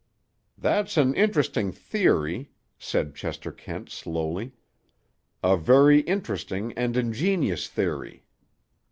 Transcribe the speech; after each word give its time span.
"That's 0.57 0.97
an 0.97 1.13
interesting 1.13 1.71
theory," 1.71 2.49
said 2.79 3.13
Chester 3.13 3.51
Kent 3.51 3.91
slowly. 3.91 4.53
"A 5.43 5.55
very 5.55 5.99
interesting 5.99 6.73
and 6.73 6.97
ingenious 6.97 7.67
theory. 7.67 8.23